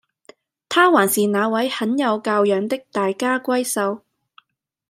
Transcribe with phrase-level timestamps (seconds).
[0.67, 4.01] 她還是那位很有教養的大家閏秀